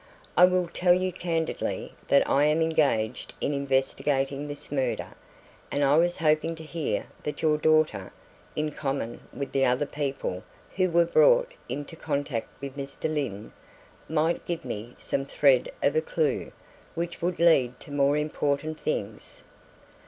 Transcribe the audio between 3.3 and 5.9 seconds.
in investigating this murder, and